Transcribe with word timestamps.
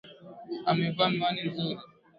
Amevaa 0.69 1.09
miwani 1.11 1.41
vizuri. 1.43 1.81